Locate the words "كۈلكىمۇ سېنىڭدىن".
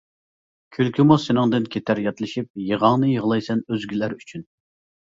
0.77-1.69